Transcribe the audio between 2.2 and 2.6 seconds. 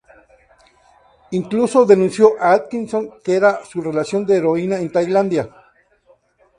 a